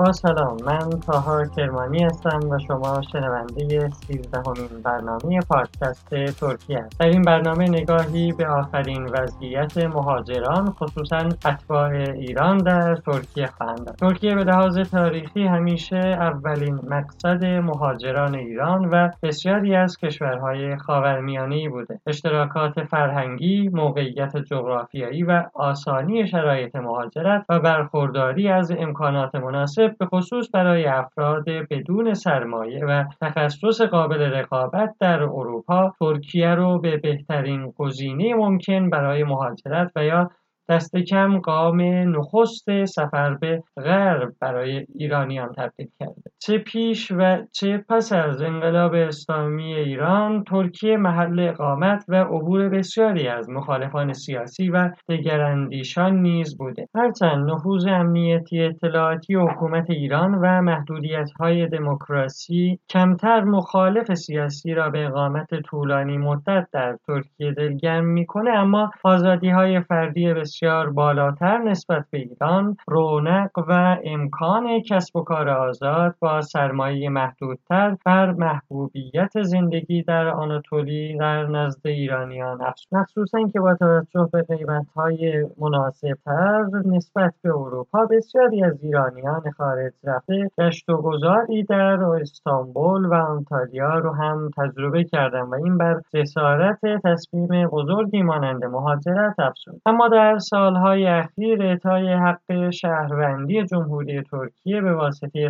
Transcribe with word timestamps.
با 0.00 0.12
سلام. 0.12 0.56
من 0.66 0.90
تاها 1.06 1.46
کرمانی 1.56 2.04
هستم 2.04 2.40
و 2.50 2.58
شما 2.58 3.02
شنونده 3.12 3.88
سیزدهمین 3.88 4.82
برنامه 4.84 5.40
پادکست 5.48 6.08
ترکیه 6.40 6.78
است 6.78 7.00
در 7.00 7.06
این 7.06 7.22
برنامه 7.22 7.68
نگاهی 7.68 8.32
به 8.32 8.46
آخرین 8.46 9.04
وضعیت 9.04 9.76
مهاجران 9.76 10.70
خصوصا 10.70 11.16
اتباع 11.16 11.90
ایران 11.90 12.58
در 12.58 12.96
ترکیه 12.96 13.46
خواهند 13.46 13.94
ترکیه 14.00 14.34
به 14.34 14.44
لحاظ 14.44 14.78
تاریخی 14.78 15.46
همیشه 15.46 15.96
اولین 15.96 16.80
مقصد 16.88 17.44
مهاجران 17.44 18.34
ایران 18.34 18.88
و 18.88 19.08
بسیاری 19.22 19.74
از 19.74 19.96
کشورهای 19.96 20.76
خاورمیانه 20.76 21.68
بوده. 21.68 22.00
اشتراکات 22.06 22.84
فرهنگی 22.84 23.68
موقعیت 23.68 24.36
جغرافیایی 24.36 25.22
و 25.22 25.44
آسانی 25.54 26.26
شرایط 26.26 26.76
مهاجرت 26.76 27.44
و 27.48 27.58
برخورداری 27.58 28.48
از 28.48 28.70
امکانات 28.70 29.34
مناسب 29.34 29.89
به 29.98 30.06
خصوص 30.06 30.48
برای 30.52 30.86
افراد 30.86 31.44
بدون 31.70 32.14
سرمایه 32.14 32.84
و 32.84 33.04
تخصص 33.20 33.80
قابل 33.80 34.22
رقابت 34.22 34.94
در 35.00 35.22
اروپا 35.22 35.94
ترکیه 35.98 36.54
رو 36.54 36.78
به 36.78 36.96
بهترین 36.96 37.70
گزینه 37.78 38.34
ممکن 38.34 38.90
برای 38.90 39.24
مهاجرت 39.24 39.92
و 39.96 40.04
یا 40.04 40.30
دست 40.70 40.96
کم 40.96 41.38
قام 41.38 41.80
نخست 42.16 42.84
سفر 42.84 43.34
به 43.34 43.62
غرب 43.76 44.32
برای 44.40 44.86
ایرانیان 44.94 45.52
تبدیل 45.52 45.88
کرده. 46.00 46.22
چه 46.38 46.58
پیش 46.58 47.12
و 47.16 47.38
چه 47.52 47.84
پس 47.88 48.12
از 48.12 48.42
انقلاب 48.42 48.94
اسلامی 48.94 49.74
ایران 49.74 50.44
ترکیه 50.44 50.96
محل 50.96 51.40
اقامت 51.40 52.04
و 52.08 52.14
عبور 52.14 52.68
بسیاری 52.68 53.28
از 53.28 53.50
مخالفان 53.50 54.12
سیاسی 54.12 54.68
و 54.68 54.90
دگراندیشان 55.08 56.22
نیز 56.22 56.58
بوده. 56.58 56.88
هرچند 56.94 57.50
نفوذ 57.50 57.86
امنیتی 57.86 58.62
اطلاعاتی 58.62 59.34
حکومت 59.34 59.90
ایران 59.90 60.34
و 60.34 60.62
محدودیت 60.62 61.30
های 61.40 61.66
دموکراسی 61.66 62.78
کمتر 62.88 63.44
مخالف 63.44 64.14
سیاسی 64.14 64.74
را 64.74 64.90
به 64.90 65.06
اقامت 65.06 65.60
طولانی 65.60 66.18
مدت 66.18 66.66
در 66.72 66.96
ترکیه 67.06 67.52
دلگرم 67.52 68.04
می‌کنه 68.04 68.50
اما 68.50 68.90
آزادی 69.04 69.48
های 69.48 69.80
فردی 69.80 70.34
بسیار 70.34 70.59
بسیار 70.60 70.90
بالاتر 70.90 71.58
نسبت 71.58 72.04
به 72.10 72.18
ایران 72.18 72.76
رونق 72.86 73.50
و 73.68 73.96
امکان 74.04 74.80
کسب 74.80 75.16
و 75.16 75.22
کار 75.22 75.48
آزاد 75.48 76.14
با 76.20 76.40
سرمایه 76.40 77.08
محدودتر 77.08 77.96
بر 78.06 78.32
محبوبیت 78.32 79.42
زندگی 79.42 80.02
در 80.02 80.28
آناتولی 80.28 81.16
در 81.18 81.46
نزد 81.46 81.86
ایرانیان 81.86 82.62
افزود 82.62 82.94
مخصوصا 83.00 83.38
که 83.52 83.60
با 83.60 83.74
توجه 83.74 84.28
به 84.32 84.42
قیمتهای 84.42 85.46
مناسبتر 85.58 86.64
نسبت 86.84 87.34
به 87.42 87.50
اروپا 87.50 88.06
بسیاری 88.10 88.64
از 88.64 88.82
ایرانیان 88.82 89.50
خارج 89.56 89.92
رفته 90.04 90.50
گشت 90.58 90.88
و 90.88 90.96
گذاری 90.96 91.62
در 91.62 92.02
استانبول 92.04 93.06
و 93.06 93.14
آنتالیا 93.14 93.98
رو 93.98 94.12
هم 94.12 94.50
تجربه 94.56 95.04
کردن 95.04 95.42
و 95.42 95.54
این 95.54 95.78
بر 95.78 96.00
جسارت 96.14 96.78
تصمیم 97.04 97.68
بزرگی 97.68 98.22
مانند 98.22 98.64
مهاجرت 98.64 99.34
افزود. 99.38 99.80
اما 99.86 100.08
در 100.08 100.38
سالهای 100.50 101.06
اخیر 101.06 101.62
اعطای 101.62 102.12
حق 102.12 102.70
شهروندی 102.70 103.64
جمهوری 103.64 104.22
ترکیه 104.22 104.80
به 104.80 104.94
واسطه 104.94 105.48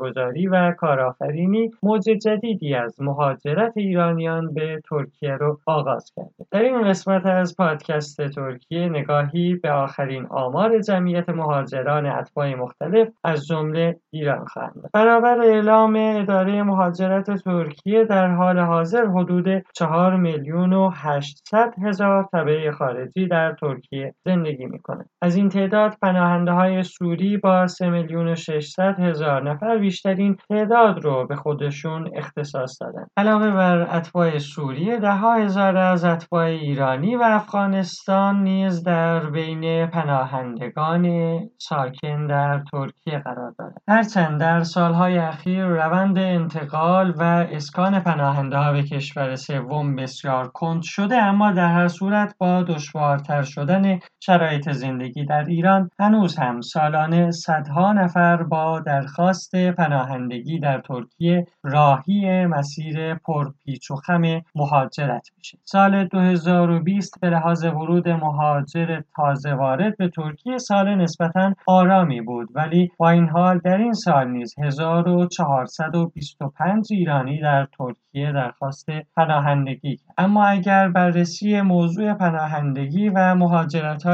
گذاری 0.00 0.46
و 0.46 0.72
کارآفرینی 0.72 1.70
موج 1.82 2.02
جدیدی 2.02 2.74
از 2.74 3.00
مهاجرت 3.00 3.72
ایرانیان 3.76 4.54
به 4.54 4.82
ترکیه 4.90 5.32
رو 5.32 5.60
آغاز 5.66 6.12
کرده. 6.16 6.46
در 6.50 6.62
این 6.62 6.82
قسمت 6.88 7.26
از 7.26 7.56
پادکست 7.56 8.28
ترکیه 8.28 8.88
نگاهی 8.88 9.54
به 9.54 9.70
آخرین 9.70 10.26
آمار 10.26 10.78
جمعیت 10.78 11.28
مهاجران 11.28 12.06
اتباع 12.06 12.54
مختلف 12.54 13.08
از 13.24 13.46
جمله 13.46 13.96
ایران 14.10 14.44
خواهند 14.44 14.90
برابر 14.92 15.38
اعلام 15.40 15.96
اداره 15.96 16.62
مهاجرت 16.62 17.30
ترکیه 17.30 18.04
در 18.04 18.28
حال 18.28 18.58
حاضر 18.58 19.06
حدود 19.06 19.64
4 19.74 20.16
میلیون 20.16 20.72
و 20.72 20.90
800 20.94 21.74
هزار 21.82 22.28
تبع 22.32 22.70
خارجی 22.70 23.26
در 23.26 23.52
ترکیه 23.52 24.14
زندگی 24.26 24.66
می‌کنه. 24.66 25.04
از 25.22 25.36
این 25.36 25.48
تعداد 25.48 25.96
پناهنده 26.02 26.52
های 26.52 26.82
سوری 26.82 27.36
با 27.36 27.66
3 27.66 27.90
میلیون 27.90 28.28
و 28.28 28.34
600 28.34 29.00
هزار 29.00 29.50
نفر 29.50 29.78
بیشترین 29.78 30.36
تعداد 30.48 31.04
رو 31.04 31.26
به 31.26 31.36
خودشون 31.36 32.10
اختصاص 32.14 32.82
دادن. 32.82 33.06
علاوه 33.16 33.50
بر 33.50 33.96
اتباع 33.96 34.38
سوریه 34.38 34.96
ده 34.96 35.12
ها 35.12 35.34
هزار 35.34 35.76
از 35.76 36.04
اتباع 36.04 36.44
ایرانی 36.44 37.16
و 37.16 37.22
افغانستان 37.22 38.42
نیز 38.42 38.82
در 38.82 39.30
بین 39.30 39.86
پناهندگان 39.86 41.38
ساکن 41.58 42.26
در 42.26 42.62
ترکیه 42.72 43.18
قرار 43.18 43.54
دارد 43.58 43.82
هرچند 43.88 44.40
در 44.40 44.62
سالهای 44.62 45.18
اخیر 45.18 45.64
روند 45.66 46.18
انتقال 46.18 47.14
و 47.18 47.22
اسکان 47.22 48.00
پناهنده 48.00 48.56
ها 48.56 48.72
به 48.72 48.82
کشور 48.82 49.36
سوم 49.36 49.96
بسیار 49.96 50.48
کند 50.48 50.82
شده 50.82 51.16
اما 51.16 51.52
در 51.52 51.72
هر 51.72 51.88
صورت 51.88 52.34
با 52.38 52.62
دشوارتر 52.62 53.42
شدن 53.42 53.98
شرایط 54.20 54.70
زندگی 54.70 55.24
در 55.24 55.44
ایران. 55.44 55.90
هنوز 55.98 56.36
هم 56.36 56.60
سالانه 56.60 57.30
صدها 57.30 57.92
نفر 57.92 58.42
با 58.42 58.80
درخواست 58.80 59.56
پناهندگی 59.56 60.58
در 60.58 60.80
ترکیه 60.80 61.46
راهی 61.62 62.46
مسیر 62.46 63.14
پرپیچ 63.14 63.90
و 63.90 63.96
خم 63.96 64.42
مهاجرت 64.54 65.28
میشه. 65.36 65.58
سال 65.64 66.04
2020 66.04 67.20
به 67.20 67.30
لحاظ 67.30 67.64
ورود 67.64 68.08
مهاجر 68.08 69.00
تازه 69.16 69.54
وارد 69.54 69.96
به 69.96 70.08
ترکیه 70.08 70.58
سال 70.58 70.94
نسبتا 70.94 71.54
آرامی 71.66 72.20
بود 72.20 72.48
ولی 72.54 72.90
با 72.98 73.10
این 73.10 73.28
حال 73.28 73.58
در 73.58 73.78
این 73.78 73.92
سال 73.92 74.30
نیز 74.30 74.54
1425 74.58 76.86
ایرانی 76.90 77.40
در 77.40 77.66
ترکیه 77.78 78.32
درخواست 78.32 78.90
پناهندگی 79.16 79.98
اما 80.18 80.44
اگر 80.44 80.88
بررسی 80.88 81.60
موضوع 81.60 82.14
پناهندگی 82.14 83.08
و 83.08 83.34
مهاجرت 83.34 84.05